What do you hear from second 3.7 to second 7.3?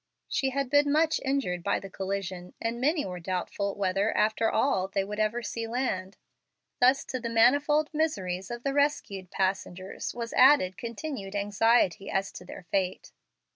whether, after all, they would ever see land. Thus, to the